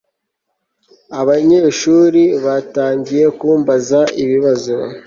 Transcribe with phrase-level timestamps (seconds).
[1.19, 4.73] abanyeshuri batangiye kumbaza ibibazo